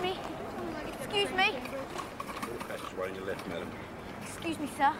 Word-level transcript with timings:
me. 0.00 0.18
Excuse 0.98 1.30
me. 1.30 1.54
Passenger 2.68 2.96
right 2.96 3.14
your 3.14 3.24
left, 3.24 3.46
madam. 3.48 3.68
Excuse 4.22 4.58
me, 4.58 4.68
sir. 4.76 4.92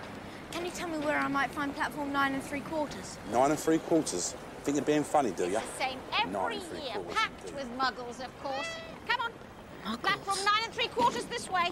Can 0.52 0.64
you 0.64 0.70
tell 0.72 0.88
me 0.88 0.98
where 0.98 1.18
I 1.18 1.28
might 1.28 1.50
find 1.50 1.74
platform 1.74 2.12
nine 2.12 2.34
and 2.34 2.42
three 2.42 2.60
quarters? 2.60 3.18
Nine 3.30 3.50
and 3.50 3.58
three 3.58 3.78
quarters? 3.78 4.34
Think 4.64 4.76
you're 4.76 4.84
being 4.84 5.04
funny, 5.04 5.30
do 5.30 5.48
you? 5.48 5.60
Same 5.78 5.98
every 6.18 6.56
year, 6.56 6.98
packed 7.10 7.54
with 7.54 7.68
muggles, 7.78 8.22
of 8.24 8.42
course. 8.42 8.68
Come 9.06 9.20
on. 9.20 9.32
Muggles. 9.84 10.02
Platform 10.02 10.38
nine 10.38 10.64
and 10.64 10.74
three 10.74 10.88
quarters 10.88 11.24
this 11.26 11.48
way. 11.50 11.70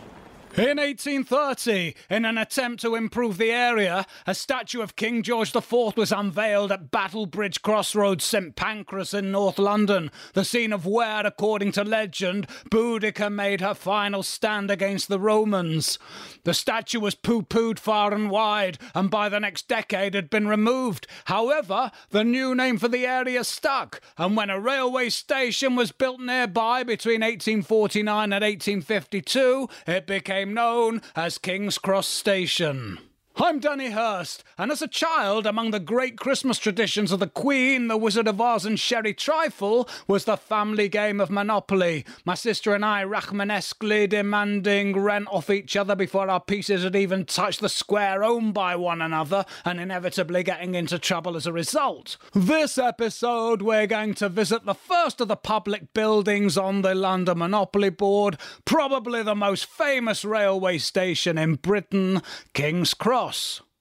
In 0.57 0.79
1830, 0.79 1.95
in 2.11 2.25
an 2.25 2.37
attempt 2.37 2.81
to 2.83 2.97
improve 2.97 3.39
the 3.39 3.53
area, 3.53 4.07
a 4.27 4.35
statue 4.35 4.81
of 4.81 4.97
King 4.97 5.23
George 5.23 5.55
IV 5.55 5.97
was 5.97 6.11
unveiled 6.11 6.73
at 6.73 6.91
Battlebridge 6.91 7.63
Crossroads, 7.63 8.25
St 8.25 8.57
Pancras 8.57 9.15
in 9.15 9.31
North 9.31 9.59
London, 9.61 10.11
the 10.33 10.45
scene 10.45 10.73
of 10.73 10.85
where, 10.85 11.25
according 11.25 11.73
to 11.73 11.85
legend, 11.85 12.49
Boudica 12.71 13.31
made 13.31 13.61
her 13.61 13.75
final 13.75 14.25
stand 14.25 14.69
against 14.69 15.09
the 15.09 15.21
Romans. 15.21 15.97
The 16.43 16.55
statue 16.55 16.99
was 16.99 17.15
poo 17.15 17.43
pooed 17.43 17.79
far 17.79 18.13
and 18.13 18.29
wide, 18.29 18.79
and 18.97 19.11
by 19.11 19.29
the 19.29 19.39
next 19.39 19.69
decade 19.69 20.15
had 20.15 20.29
been 20.29 20.49
removed. 20.49 21.07
However, 21.27 21.93
the 22.11 22.25
new 22.25 22.53
name 22.53 22.79
for 22.79 22.89
the 22.89 23.07
area 23.07 23.45
stuck, 23.45 24.01
and 24.17 24.37
when 24.37 24.51
a 24.51 24.59
railway 24.59 25.11
station 25.11 25.77
was 25.77 25.93
built 25.93 26.21
nearby 26.21 26.83
between 26.83 27.21
1849 27.21 28.33
and 28.33 28.43
1852, 28.43 29.69
it 29.87 30.07
became 30.07 30.38
known 30.45 31.03
as 31.17 31.39
King's 31.39 31.79
Cross 31.79 32.09
Station. 32.09 32.99
I'm 33.41 33.61
Danny 33.61 33.91
Hurst, 33.91 34.43
and 34.59 34.73
as 34.73 34.83
a 34.83 34.89
child, 34.89 35.47
among 35.47 35.71
the 35.71 35.79
great 35.79 36.19
Christmas 36.19 36.59
traditions 36.59 37.13
of 37.13 37.21
the 37.21 37.29
Queen, 37.29 37.87
the 37.87 37.97
Wizard 37.97 38.27
of 38.27 38.41
Oz, 38.41 38.67
and 38.67 38.79
Sherry 38.81 39.15
Trifle 39.15 39.89
was 40.09 40.25
the 40.25 40.37
family 40.37 40.89
game 40.89 41.21
of 41.21 41.31
Monopoly. 41.31 42.05
My 42.25 42.35
sister 42.35 42.75
and 42.75 42.85
I 42.85 43.05
Rachmanesquely 43.05 44.09
demanding 44.09 44.99
rent 44.99 45.29
off 45.31 45.51
each 45.51 45.77
other 45.77 45.95
before 45.95 46.29
our 46.29 46.41
pieces 46.41 46.83
had 46.83 46.97
even 46.97 47.27
touched 47.27 47.61
the 47.61 47.69
square 47.69 48.25
owned 48.25 48.55
by 48.55 48.75
one 48.75 49.01
another, 49.01 49.45
and 49.65 49.81
inevitably 49.81 50.43
getting 50.43 50.75
into 50.75 50.99
trouble 50.99 51.37
as 51.37 51.47
a 51.47 51.53
result. 51.53 52.17
This 52.35 52.77
episode, 52.77 53.63
we're 53.63 53.87
going 53.87 54.15
to 54.15 54.29
visit 54.29 54.65
the 54.65 54.75
first 54.75 55.21
of 55.21 55.29
the 55.29 55.37
public 55.37 55.95
buildings 55.95 56.59
on 56.59 56.83
the 56.83 56.95
London 56.95 57.39
Monopoly 57.39 57.91
Board, 57.91 58.37
probably 58.65 59.23
the 59.23 59.37
most 59.37 59.67
famous 59.67 60.25
railway 60.25 60.79
station 60.79 61.39
in 61.39 61.55
Britain, 61.55 62.21
King's 62.53 62.95
Cross. 62.95 63.28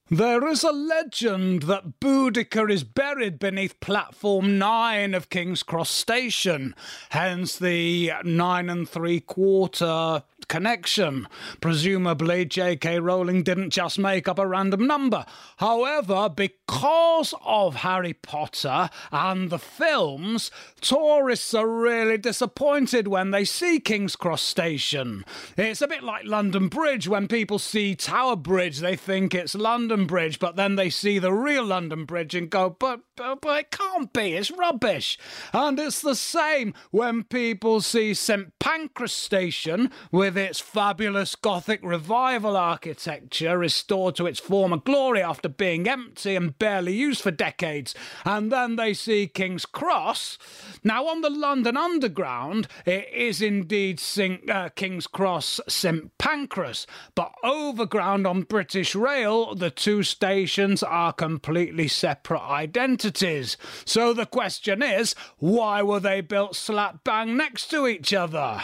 There 0.10 0.48
is 0.48 0.64
a 0.64 0.72
legend 0.72 1.64
that 1.64 2.00
Boudica 2.00 2.72
is 2.72 2.86
buried 2.86 3.40
beneath 3.40 3.78
platform 3.82 4.58
9 4.58 5.14
of 5.14 5.30
King's 5.30 5.64
Cross 5.64 5.90
Station, 5.90 6.74
hence 7.10 7.60
the 7.60 8.14
9 8.24 8.70
and 8.70 8.88
3 8.88 9.20
quarter 9.20 10.24
connection. 10.48 11.28
Presumably, 11.62 12.46
J.K. 12.46 13.00
Rowling 13.00 13.44
didn't 13.44 13.72
just 13.72 14.00
make 14.00 14.28
up 14.28 14.40
a 14.40 14.48
random 14.48 14.88
number. 14.88 15.26
However, 15.58 16.30
because 16.30 17.34
of 17.44 17.78
Harry 17.78 18.14
Potter 18.14 18.90
and 19.12 19.50
the 19.50 19.60
films, 19.60 20.52
tourists 20.82 21.54
are 21.54 21.68
really 21.68 22.18
disappointed 22.18 23.08
when 23.08 23.32
they 23.32 23.46
see 23.46 23.80
King's 23.80 24.16
Cross 24.16 24.44
Station. 24.44 25.26
It's 25.58 25.82
a 25.82 25.88
bit 25.88 26.04
like 26.04 26.26
London 26.26 26.68
Bridge. 26.68 27.08
When 27.08 27.28
people 27.28 27.60
see 27.60 27.96
Tower 27.96 28.36
Bridge, 28.36 28.80
they 28.80 28.96
think 28.96 29.34
it's 29.34 29.56
London 29.56 30.06
Bridge, 30.06 30.40
but 30.40 30.56
then 30.56 30.76
they 30.76 30.90
see 30.90 31.20
the 31.20 31.34
real 31.34 31.66
London 31.66 32.06
Bridge 32.06 32.36
and 32.36 32.50
go, 32.50 32.70
but, 32.70 33.02
but, 33.16 33.42
but 33.42 33.60
it 33.60 33.72
can't 33.72 34.14
be, 34.14 34.34
it's 34.34 34.52
rubbish. 34.52 35.18
And 35.54 35.80
it's 35.80 36.02
the 36.02 36.16
same 36.16 36.74
when 36.92 37.24
people 37.24 37.82
see 37.82 38.14
St 38.14 38.58
Pancras 38.60 39.14
Station 39.14 39.92
with 40.12 40.37
its 40.38 40.60
fabulous 40.60 41.36
Gothic 41.36 41.80
revival 41.84 42.56
architecture 42.56 43.58
restored 43.58 44.16
to 44.16 44.26
its 44.26 44.40
former 44.40 44.78
glory 44.78 45.22
after 45.22 45.50
being 45.50 45.88
empty 45.88 46.36
and 46.36 46.58
barely 46.58 46.94
used 46.94 47.22
for 47.22 47.32
decades. 47.32 47.96
And 48.26 48.52
then 48.52 48.76
they 48.76 48.94
see 48.94 49.28
King's 49.28 49.66
Cross. 49.66 50.38
Now, 50.84 51.08
on 51.08 51.22
the 51.22 51.30
London 51.30 51.78
Underground, 51.78 52.68
it 52.86 53.10
is 53.14 53.42
indeed 53.42 54.00
St, 54.00 54.50
uh, 54.50 54.70
King's 54.70 55.08
Cross 55.08 55.62
St 55.68 56.18
Pancras, 56.18 56.88
but 57.16 57.34
overground 57.44 58.28
on 58.28 58.44
British 58.44 58.96
Rail, 58.96 59.56
the 59.56 59.72
two 59.72 60.04
stations 60.04 60.84
are 60.84 61.14
completely 61.14 61.88
separate 61.88 62.42
identities. 62.42 63.58
So 63.86 64.14
the 64.14 64.26
question 64.26 64.82
is, 64.82 65.16
why 65.38 65.82
were 65.82 66.00
they 66.00 66.22
built 66.22 66.56
slap 66.56 67.04
bang 67.04 67.38
next 67.38 67.70
to 67.72 67.88
each 67.88 68.14
other? 68.14 68.62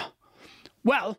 Well, 0.84 1.18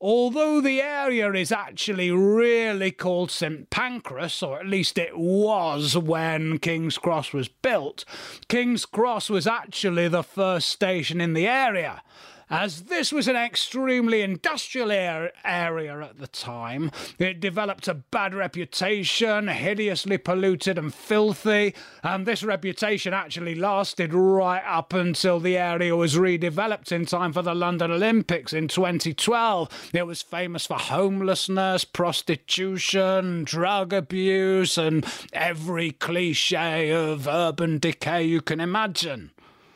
Although 0.00 0.60
the 0.60 0.80
area 0.80 1.32
is 1.32 1.50
actually 1.50 2.12
really 2.12 2.92
called 2.92 3.32
St 3.32 3.68
Pancras, 3.68 4.44
or 4.44 4.60
at 4.60 4.66
least 4.66 4.96
it 4.96 5.18
was 5.18 5.96
when 5.98 6.60
King's 6.60 6.98
Cross 6.98 7.32
was 7.32 7.48
built, 7.48 8.04
King's 8.46 8.86
Cross 8.86 9.28
was 9.28 9.48
actually 9.48 10.06
the 10.06 10.22
first 10.22 10.68
station 10.68 11.20
in 11.20 11.34
the 11.34 11.48
area. 11.48 12.02
As 12.50 12.84
this 12.84 13.12
was 13.12 13.28
an 13.28 13.36
extremely 13.36 14.22
industrial 14.22 14.90
ar- 14.90 15.32
area 15.44 16.00
at 16.00 16.18
the 16.18 16.26
time, 16.26 16.90
it 17.18 17.40
developed 17.40 17.88
a 17.88 17.94
bad 17.94 18.34
reputation, 18.34 19.48
hideously 19.48 20.16
polluted 20.16 20.78
and 20.78 20.94
filthy, 20.94 21.74
and 22.02 22.24
this 22.24 22.42
reputation 22.42 23.12
actually 23.12 23.54
lasted 23.54 24.14
right 24.14 24.62
up 24.66 24.94
until 24.94 25.40
the 25.40 25.58
area 25.58 25.94
was 25.94 26.16
redeveloped 26.16 26.90
in 26.90 27.04
time 27.04 27.34
for 27.34 27.42
the 27.42 27.54
London 27.54 27.90
Olympics 27.90 28.54
in 28.54 28.66
2012. 28.66 29.90
It 29.92 30.06
was 30.06 30.22
famous 30.22 30.64
for 30.66 30.78
homelessness, 30.78 31.84
prostitution, 31.84 33.44
drug 33.44 33.92
abuse, 33.92 34.78
and 34.78 35.04
every 35.34 35.90
cliche 35.90 36.90
of 36.92 37.28
urban 37.28 37.78
decay 37.78 38.22
you 38.24 38.40
can 38.40 38.58
imagine. 38.58 39.32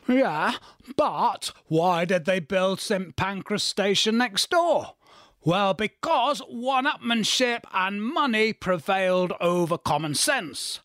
Yeah, 0.09 0.55
but 0.97 1.53
why 1.69 2.05
did 2.05 2.25
they 2.25 2.41
build 2.41 2.81
St 2.81 3.15
Pancras 3.17 3.63
Station 3.63 4.19
next 4.19 4.51
door? 4.51 4.95
Well, 5.45 5.75
because 5.75 6.41
one 6.49 6.87
upmanship 6.87 7.61
and 7.73 8.03
money 8.03 8.53
prevailed 8.53 9.33
over 9.41 9.79
common 9.79 10.15
sense. 10.15 10.81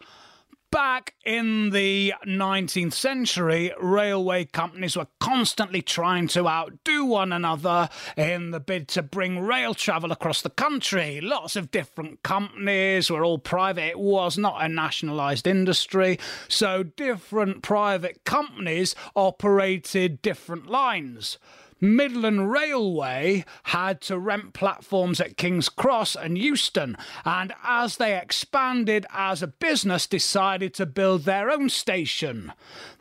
Back 0.70 1.14
in 1.24 1.70
the 1.70 2.14
19th 2.26 2.92
century, 2.92 3.72
railway 3.80 4.44
companies 4.44 4.98
were 4.98 5.08
constantly 5.22 5.82
trying 5.82 6.28
to 6.30 6.46
outdo 6.46 7.06
one 7.06 7.32
another 7.32 7.88
in 8.18 8.52
the 8.52 8.60
bid 8.60 8.90
to 8.90 9.02
bring 9.02 9.40
rail 9.40 9.74
travel 9.74 10.12
across 10.12 10.42
the 10.42 10.50
country. 10.50 11.22
Lots 11.22 11.56
of 11.56 11.72
different 11.72 12.22
companies 12.22 13.10
were 13.10 13.24
all 13.24 13.40
private. 13.40 13.92
It 13.92 14.00
was 14.00 14.38
not 14.38 14.62
a 14.62 14.68
nationalised 14.68 15.48
industry, 15.48 16.20
so 16.50 16.84
different 16.84 17.64
private 17.64 18.26
companies 18.26 18.94
operated 19.16 20.22
different 20.22 20.68
lines. 20.68 21.38
Midland 21.80 22.52
Railway 22.52 23.46
had 23.64 24.02
to 24.02 24.18
rent 24.18 24.54
platforms 24.54 25.22
at 25.22 25.38
King's 25.38 25.70
Cross 25.70 26.16
and 26.16 26.38
Euston, 26.38 26.98
and 27.24 27.54
as 27.64 27.98
they 27.98 28.18
expanded 28.18 29.06
as 29.14 29.44
a 29.44 29.48
business, 29.48 30.08
decided 30.08 30.74
to 30.74 30.86
build 30.86 31.24
their 31.24 31.52
own 31.52 31.70
station. 31.70 32.52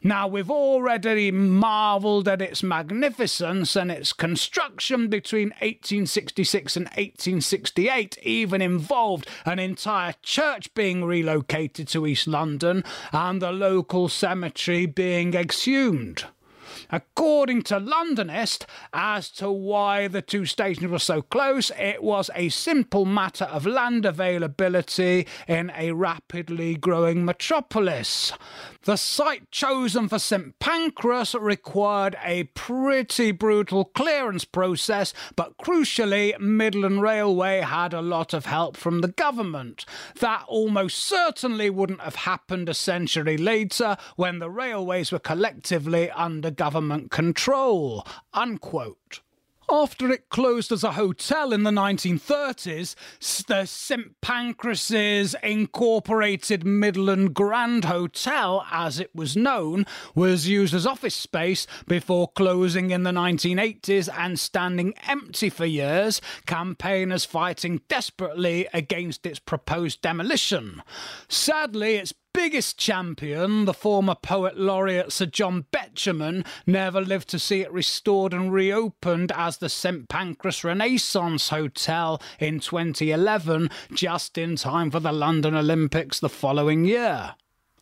Now, 0.02 0.28
we've 0.28 0.50
already 0.50 1.30
marvelled 1.30 2.28
at 2.28 2.42
its 2.42 2.62
magnificence, 2.62 3.74
and 3.76 3.90
its 3.90 4.12
construction 4.12 5.08
between 5.08 5.48
1866 5.60 6.76
and 6.76 6.86
1868 6.86 8.18
even 8.22 8.60
involved 8.60 9.26
an 9.44 9.58
entire 9.58 10.14
church 10.22 10.72
being 10.74 11.04
relocated 11.04 11.88
to 11.88 12.06
East 12.06 12.26
London 12.26 12.84
and 13.12 13.40
the 13.40 13.52
local 13.52 14.08
cemetery 14.08 14.86
being 14.86 15.34
exhumed. 15.34 16.26
According 16.90 17.62
to 17.62 17.80
Londonist, 17.80 18.66
as 18.92 19.30
to 19.32 19.50
why 19.50 20.08
the 20.08 20.22
two 20.22 20.46
stations 20.46 20.90
were 20.90 20.98
so 20.98 21.22
close, 21.22 21.70
it 21.78 22.02
was 22.02 22.30
a 22.34 22.48
simple 22.48 23.04
matter 23.04 23.44
of 23.46 23.66
land 23.66 24.04
availability 24.04 25.26
in 25.48 25.72
a 25.76 25.92
rapidly 25.92 26.74
growing 26.74 27.24
metropolis. 27.24 28.32
The 28.86 28.94
site 28.94 29.50
chosen 29.50 30.08
for 30.08 30.20
St 30.20 30.56
Pancras 30.60 31.34
required 31.34 32.16
a 32.22 32.44
pretty 32.54 33.32
brutal 33.32 33.84
clearance 33.84 34.44
process, 34.44 35.12
but 35.34 35.56
crucially, 35.56 36.38
Midland 36.38 37.02
Railway 37.02 37.62
had 37.62 37.92
a 37.92 38.00
lot 38.00 38.32
of 38.32 38.46
help 38.46 38.76
from 38.76 39.00
the 39.00 39.08
government. 39.08 39.86
That 40.20 40.44
almost 40.46 40.98
certainly 40.98 41.68
wouldn't 41.68 42.02
have 42.02 42.14
happened 42.14 42.68
a 42.68 42.74
century 42.74 43.36
later 43.36 43.96
when 44.14 44.38
the 44.38 44.50
railways 44.50 45.10
were 45.10 45.18
collectively 45.18 46.08
under 46.12 46.52
government 46.52 47.10
control. 47.10 48.06
Unquote. 48.34 49.20
After 49.68 50.12
it 50.12 50.28
closed 50.28 50.70
as 50.70 50.84
a 50.84 50.92
hotel 50.92 51.52
in 51.52 51.64
the 51.64 51.72
1930s, 51.72 52.94
the 53.46 53.64
St 53.66 54.20
Pancras' 54.20 55.34
Incorporated 55.42 56.64
Midland 56.64 57.34
Grand 57.34 57.84
Hotel, 57.86 58.64
as 58.70 59.00
it 59.00 59.10
was 59.12 59.36
known, 59.36 59.84
was 60.14 60.48
used 60.48 60.72
as 60.72 60.86
office 60.86 61.16
space 61.16 61.66
before 61.88 62.28
closing 62.28 62.92
in 62.92 63.02
the 63.02 63.10
1980s 63.10 64.08
and 64.16 64.38
standing 64.38 64.94
empty 65.08 65.50
for 65.50 65.66
years, 65.66 66.20
campaigners 66.46 67.24
fighting 67.24 67.80
desperately 67.88 68.68
against 68.72 69.26
its 69.26 69.40
proposed 69.40 70.00
demolition. 70.00 70.80
Sadly, 71.28 71.96
its 71.96 72.12
biggest 72.36 72.76
champion, 72.76 73.64
the 73.64 73.72
former 73.72 74.14
poet 74.14 74.58
laureate 74.58 75.10
Sir 75.10 75.24
John 75.24 75.64
Betjeman, 75.72 76.46
never 76.66 77.00
lived 77.00 77.30
to 77.30 77.38
see 77.38 77.62
it 77.62 77.72
restored 77.72 78.34
and 78.34 78.52
reopened 78.52 79.32
as 79.34 79.56
the 79.56 79.70
St 79.70 80.06
Pancras 80.10 80.62
Renaissance 80.62 81.48
Hotel 81.48 82.20
in 82.38 82.60
2011, 82.60 83.70
just 83.94 84.36
in 84.36 84.56
time 84.56 84.90
for 84.90 85.00
the 85.00 85.12
London 85.12 85.54
Olympics 85.54 86.20
the 86.20 86.28
following 86.28 86.84
year. 86.84 87.36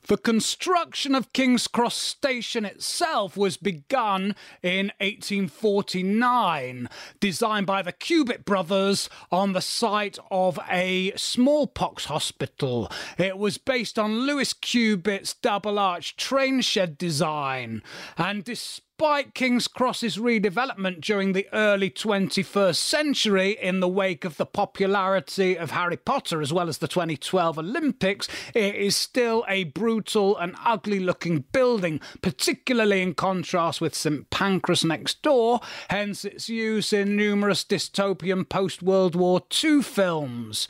The 0.06 0.19
construction 0.19 1.15
of 1.15 1.33
King's 1.33 1.67
Cross 1.67 1.97
Station 1.97 2.67
itself 2.67 3.39
was 3.39 3.56
begun 3.56 4.37
in 4.62 4.93
1849, 5.01 6.91
designed 7.21 7.67
by 7.67 7.81
the 7.81 7.93
Cubitt 7.93 8.45
brothers 8.45 9.09
on 9.33 9.55
the 9.55 9.62
site 9.62 10.19
of 10.31 10.59
a 10.69 11.12
smallpox 11.17 12.05
hospital. 12.05 12.93
It 13.17 13.39
was 13.39 13.56
based 13.56 13.99
on 13.99 14.27
Lewis 14.27 14.53
Cubitt's 14.53 15.33
double 15.33 15.79
arch 15.79 16.17
train 16.17 16.61
shed 16.61 16.99
design, 16.99 17.83
and 18.19 18.45
despite 18.45 18.94
Despite 18.96 19.35
King's 19.35 19.67
Cross's 19.67 20.19
redevelopment 20.19 21.00
during 21.00 21.32
the 21.32 21.49
early 21.52 21.91
21st 21.91 22.76
century 22.76 23.58
in 23.61 23.81
the 23.81 23.88
wake 23.88 24.25
of 24.25 24.37
the 24.37 24.46
popularity 24.46 25.58
of 25.58 25.73
Harry 25.73 25.96
Potter 25.96 26.41
as 26.41 26.52
well 26.52 26.69
as 26.69 26.79
the 26.79 26.87
2012 26.87 27.58
Olympics, 27.58 28.29
it 28.55 28.76
is 28.76 28.94
still 28.94 29.44
a 29.49 29.64
brutal 29.64 30.37
and 30.37 30.55
ugly 30.64 31.00
looking 31.00 31.44
building, 31.50 32.00
particularly 32.23 33.02
in 33.02 33.14
contrast 33.14 33.81
with 33.81 33.96
St 33.96 34.31
Pancras 34.31 34.85
next 34.85 35.23
door, 35.23 35.58
hence 35.91 36.25
its 36.25 36.49
use 36.49 36.93
in 36.93 37.17
numerous 37.17 37.64
dystopian 37.64 38.49
post 38.49 38.81
World 38.81 39.17
War 39.17 39.43
II 39.64 39.82
films. 39.82 40.69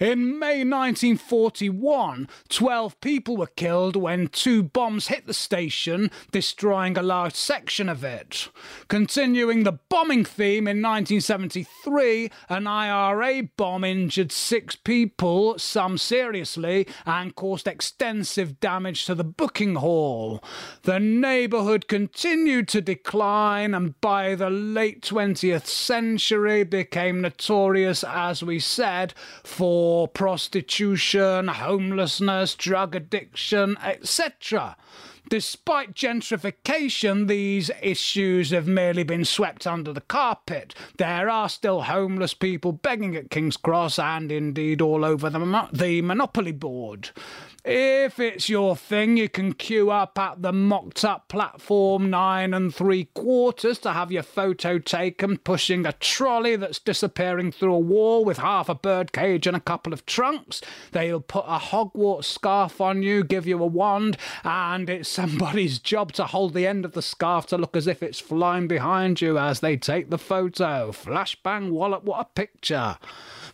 In 0.00 0.38
May 0.38 0.64
1941, 0.64 2.26
12 2.48 3.00
people 3.02 3.36
were 3.36 3.46
killed 3.48 3.96
when 3.96 4.28
two 4.28 4.62
bombs 4.62 5.08
hit 5.08 5.26
the 5.26 5.34
station, 5.34 6.10
destroying 6.32 6.96
a 6.96 7.02
large 7.02 7.34
section 7.34 7.86
of 7.86 8.02
it. 8.02 8.48
Continuing 8.88 9.64
the 9.64 9.78
bombing 9.90 10.24
theme 10.24 10.66
in 10.66 10.80
1973, 10.80 12.30
an 12.48 12.66
IRA 12.66 13.42
bomb 13.58 13.84
injured 13.84 14.32
six 14.32 14.74
people, 14.74 15.58
some 15.58 15.98
seriously, 15.98 16.86
and 17.04 17.34
caused 17.34 17.68
extensive 17.68 18.58
damage 18.58 19.04
to 19.04 19.14
the 19.14 19.22
booking 19.22 19.74
hall. 19.74 20.42
The 20.84 20.98
neighbourhood 20.98 21.88
continued 21.88 22.68
to 22.68 22.80
decline 22.80 23.74
and 23.74 24.00
by 24.00 24.34
the 24.34 24.48
late 24.48 25.02
20th 25.02 25.66
century 25.66 26.64
became 26.64 27.20
notorious, 27.20 28.02
as 28.02 28.42
we 28.42 28.60
said, 28.60 29.12
for 29.44 29.89
prostitution, 30.08 31.48
homelessness, 31.48 32.54
drug 32.54 32.94
addiction, 32.94 33.76
etc. 33.82 34.76
Despite 35.28 35.94
gentrification, 35.94 37.28
these 37.28 37.70
issues 37.82 38.50
have 38.50 38.66
merely 38.66 39.02
been 39.02 39.24
swept 39.24 39.66
under 39.66 39.92
the 39.92 40.00
carpet. 40.00 40.74
There 40.96 41.28
are 41.28 41.48
still 41.48 41.82
homeless 41.82 42.34
people 42.34 42.72
begging 42.72 43.14
at 43.16 43.30
King's 43.30 43.56
Cross 43.56 43.98
and 43.98 44.32
indeed 44.32 44.80
all 44.80 45.04
over 45.04 45.30
the, 45.30 45.68
the 45.72 46.02
Monopoly 46.02 46.52
Board. 46.52 47.10
If 47.62 48.18
it's 48.18 48.48
your 48.48 48.74
thing, 48.74 49.18
you 49.18 49.28
can 49.28 49.52
queue 49.52 49.90
up 49.90 50.18
at 50.18 50.40
the 50.40 50.52
mocked 50.52 51.04
up 51.04 51.28
platform 51.28 52.08
nine 52.08 52.54
and 52.54 52.74
three 52.74 53.04
quarters 53.12 53.78
to 53.80 53.92
have 53.92 54.10
your 54.10 54.22
photo 54.22 54.78
taken, 54.78 55.36
pushing 55.36 55.84
a 55.84 55.92
trolley 55.92 56.56
that's 56.56 56.78
disappearing 56.78 57.52
through 57.52 57.74
a 57.74 57.78
wall 57.78 58.24
with 58.24 58.38
half 58.38 58.70
a 58.70 58.74
birdcage 58.74 59.46
and 59.46 59.54
a 59.54 59.60
couple 59.60 59.92
of 59.92 60.06
trunks. 60.06 60.62
They'll 60.92 61.20
put 61.20 61.44
a 61.46 61.58
Hogwarts 61.58 62.24
scarf 62.24 62.80
on 62.80 63.02
you, 63.02 63.22
give 63.22 63.46
you 63.46 63.62
a 63.62 63.66
wand, 63.66 64.16
and 64.42 64.88
it's 64.88 65.09
somebody's 65.10 65.78
job 65.78 66.12
to 66.12 66.24
hold 66.24 66.54
the 66.54 66.66
end 66.66 66.84
of 66.84 66.92
the 66.92 67.02
scarf 67.02 67.46
to 67.46 67.58
look 67.58 67.76
as 67.76 67.86
if 67.86 68.02
it's 68.02 68.20
flying 68.20 68.68
behind 68.68 69.20
you 69.20 69.38
as 69.38 69.60
they 69.60 69.76
take 69.76 70.08
the 70.08 70.18
photo. 70.18 70.92
Flashbang 70.92 71.70
wallop, 71.70 72.04
what 72.04 72.20
a 72.20 72.24
picture! 72.24 72.96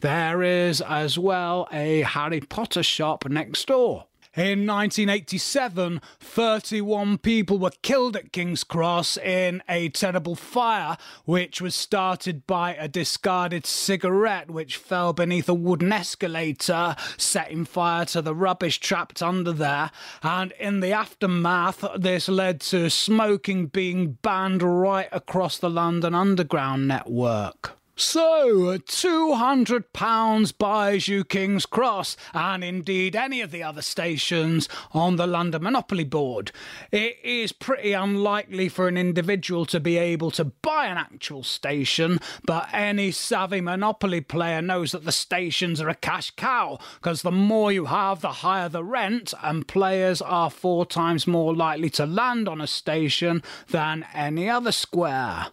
There 0.00 0.42
is 0.42 0.80
as 0.82 1.18
well 1.18 1.66
a 1.72 2.02
Harry 2.02 2.40
Potter 2.40 2.82
shop 2.82 3.28
next 3.28 3.66
door. 3.68 4.04
In 4.36 4.66
1987, 4.66 6.02
31 6.20 7.16
people 7.16 7.56
were 7.56 7.70
killed 7.80 8.16
at 8.16 8.32
King's 8.32 8.64
Cross 8.64 9.16
in 9.16 9.62
a 9.66 9.88
terrible 9.88 10.34
fire, 10.34 10.98
which 11.24 11.62
was 11.62 11.74
started 11.74 12.46
by 12.46 12.74
a 12.74 12.86
discarded 12.86 13.64
cigarette 13.64 14.50
which 14.50 14.76
fell 14.76 15.14
beneath 15.14 15.48
a 15.48 15.54
wooden 15.54 15.90
escalator, 15.90 16.96
setting 17.16 17.64
fire 17.64 18.04
to 18.04 18.20
the 18.20 18.34
rubbish 18.34 18.78
trapped 18.78 19.22
under 19.22 19.52
there. 19.52 19.90
And 20.22 20.52
in 20.60 20.80
the 20.80 20.92
aftermath, 20.92 21.82
this 21.96 22.28
led 22.28 22.60
to 22.60 22.90
smoking 22.90 23.68
being 23.68 24.18
banned 24.20 24.62
right 24.62 25.08
across 25.12 25.56
the 25.56 25.70
London 25.70 26.14
Underground 26.14 26.86
network. 26.86 27.78
So, 27.98 28.76
£200 28.76 30.58
buys 30.58 31.08
you 31.08 31.24
King's 31.24 31.64
Cross, 31.64 32.18
and 32.34 32.62
indeed 32.62 33.16
any 33.16 33.40
of 33.40 33.50
the 33.50 33.62
other 33.62 33.80
stations 33.80 34.68
on 34.92 35.16
the 35.16 35.26
London 35.26 35.62
Monopoly 35.62 36.04
Board. 36.04 36.52
It 36.92 37.16
is 37.24 37.52
pretty 37.52 37.94
unlikely 37.94 38.68
for 38.68 38.86
an 38.86 38.98
individual 38.98 39.64
to 39.64 39.80
be 39.80 39.96
able 39.96 40.30
to 40.32 40.44
buy 40.44 40.88
an 40.88 40.98
actual 40.98 41.42
station, 41.42 42.20
but 42.44 42.68
any 42.70 43.12
savvy 43.12 43.62
Monopoly 43.62 44.20
player 44.20 44.60
knows 44.60 44.92
that 44.92 45.06
the 45.06 45.10
stations 45.10 45.80
are 45.80 45.88
a 45.88 45.94
cash 45.94 46.32
cow, 46.32 46.78
because 46.96 47.22
the 47.22 47.32
more 47.32 47.72
you 47.72 47.86
have, 47.86 48.20
the 48.20 48.28
higher 48.28 48.68
the 48.68 48.84
rent, 48.84 49.32
and 49.42 49.66
players 49.66 50.20
are 50.20 50.50
four 50.50 50.84
times 50.84 51.26
more 51.26 51.56
likely 51.56 51.88
to 51.88 52.04
land 52.04 52.46
on 52.46 52.60
a 52.60 52.66
station 52.66 53.42
than 53.68 54.04
any 54.12 54.50
other 54.50 54.70
square. 54.72 55.46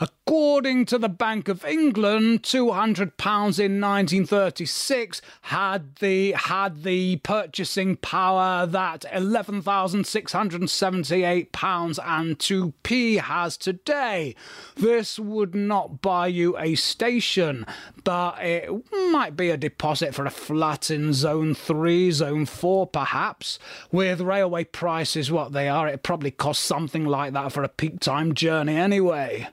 According 0.00 0.84
to 0.86 0.98
the 0.98 1.08
Bank 1.08 1.48
of 1.48 1.64
England, 1.64 2.44
two 2.44 2.70
hundred 2.70 3.16
pounds 3.16 3.58
in 3.58 3.80
1936 3.80 5.20
had 5.42 5.96
the 5.96 6.32
had 6.32 6.84
the 6.84 7.16
purchasing 7.16 7.96
power 7.96 8.64
that 8.64 9.04
eleven 9.12 9.60
thousand 9.60 10.06
six 10.06 10.32
hundred 10.32 10.68
seventy-eight 10.70 11.50
pounds 11.50 11.98
and 11.98 12.38
two 12.38 12.74
p 12.84 13.16
has 13.16 13.56
today. 13.56 14.36
This 14.76 15.18
would 15.18 15.54
not 15.54 16.00
buy 16.00 16.28
you 16.28 16.56
a 16.58 16.76
station, 16.76 17.66
but 18.04 18.38
it 18.40 18.70
might 19.10 19.34
be 19.34 19.50
a 19.50 19.56
deposit 19.56 20.14
for 20.14 20.26
a 20.26 20.30
flat 20.30 20.92
in 20.92 21.12
Zone 21.12 21.54
Three, 21.54 22.12
Zone 22.12 22.46
Four, 22.46 22.86
perhaps. 22.86 23.58
With 23.90 24.20
railway 24.20 24.64
prices 24.64 25.32
what 25.32 25.52
they 25.52 25.68
are, 25.68 25.88
it 25.88 26.04
probably 26.04 26.30
costs 26.30 26.64
something 26.64 27.04
like 27.04 27.32
that 27.32 27.50
for 27.50 27.64
a 27.64 27.68
peak 27.68 27.98
time 27.98 28.34
journey 28.34 28.76
anyway. 28.76 29.48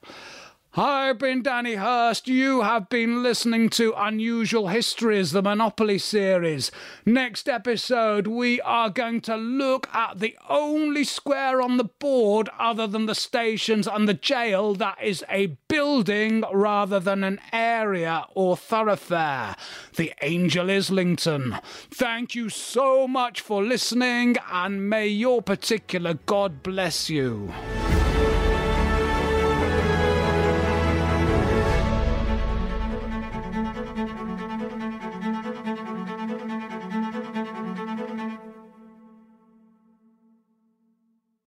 I've 0.76 1.18
been 1.18 1.42
Danny 1.42 1.76
Hurst. 1.76 2.26
You 2.26 2.62
have 2.62 2.88
been 2.88 3.22
listening 3.22 3.68
to 3.70 3.94
Unusual 3.96 4.66
Histories, 4.66 5.30
the 5.30 5.40
Monopoly 5.40 5.98
series. 5.98 6.72
Next 7.06 7.48
episode, 7.48 8.26
we 8.26 8.60
are 8.62 8.90
going 8.90 9.20
to 9.20 9.36
look 9.36 9.88
at 9.94 10.18
the 10.18 10.36
only 10.48 11.04
square 11.04 11.62
on 11.62 11.76
the 11.76 11.84
board, 11.84 12.48
other 12.58 12.88
than 12.88 13.06
the 13.06 13.14
stations 13.14 13.86
and 13.86 14.08
the 14.08 14.14
jail, 14.14 14.74
that 14.74 14.98
is 15.00 15.24
a 15.30 15.56
building 15.68 16.42
rather 16.52 16.98
than 16.98 17.22
an 17.22 17.40
area 17.52 18.26
or 18.34 18.56
thoroughfare. 18.56 19.54
The 19.94 20.12
Angel 20.22 20.68
Islington. 20.68 21.56
Thank 21.92 22.34
you 22.34 22.48
so 22.48 23.06
much 23.06 23.40
for 23.40 23.62
listening, 23.62 24.38
and 24.50 24.90
may 24.90 25.06
your 25.06 25.40
particular 25.40 26.14
God 26.14 26.64
bless 26.64 27.08
you. 27.08 27.52